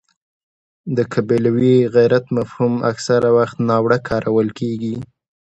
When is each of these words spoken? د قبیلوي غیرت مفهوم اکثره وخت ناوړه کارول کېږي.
د 0.95 0.97
قبیلوي 1.13 1.77
غیرت 1.95 2.25
مفهوم 2.37 2.73
اکثره 2.91 3.29
وخت 3.37 3.57
ناوړه 3.69 3.97
کارول 4.09 4.47
کېږي. 4.59 4.95